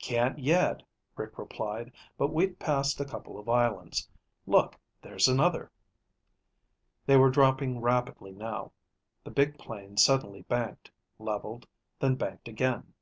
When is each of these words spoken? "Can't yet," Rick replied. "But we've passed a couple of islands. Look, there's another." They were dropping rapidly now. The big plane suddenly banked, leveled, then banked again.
"Can't 0.00 0.36
yet," 0.40 0.82
Rick 1.14 1.38
replied. 1.38 1.92
"But 2.18 2.32
we've 2.32 2.58
passed 2.58 3.00
a 3.00 3.04
couple 3.04 3.38
of 3.38 3.48
islands. 3.48 4.08
Look, 4.44 4.76
there's 5.00 5.28
another." 5.28 5.70
They 7.06 7.16
were 7.16 7.30
dropping 7.30 7.80
rapidly 7.80 8.32
now. 8.32 8.72
The 9.22 9.30
big 9.30 9.56
plane 9.58 9.96
suddenly 9.96 10.42
banked, 10.42 10.90
leveled, 11.20 11.68
then 12.00 12.16
banked 12.16 12.48
again. 12.48 12.94